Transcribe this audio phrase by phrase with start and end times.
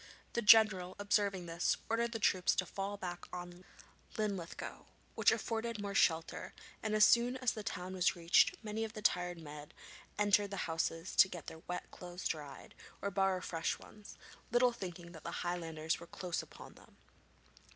[0.33, 3.63] The general, observing this, ordered the troops to fall back on
[4.17, 8.93] Linlithgow, which afforded more shelter, and as soon as the town was reached many of
[8.93, 9.71] the tired men
[10.17, 14.17] entered the houses to get their wet clothes dried, or borrow fresh ones,
[14.51, 16.97] little thinking that the Highlanders were close upon them.